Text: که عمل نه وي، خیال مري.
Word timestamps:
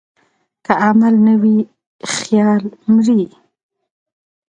که 0.65 0.73
عمل 0.87 1.15
نه 1.25 1.33
وي، 1.41 1.57
خیال 2.13 2.63
مري. 2.93 3.23